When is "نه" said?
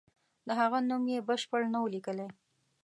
1.73-1.77